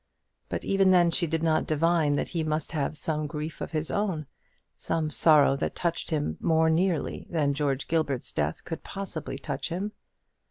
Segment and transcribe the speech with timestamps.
[0.49, 3.91] But even then she did not divine that he must have some grief of his
[3.91, 4.25] own
[4.75, 9.91] some sorrow that touched him more nearly than George Gilbert's death could possibly touch him.